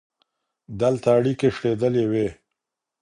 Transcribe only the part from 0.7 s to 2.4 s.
دلته اړيکي شلېدلي وي.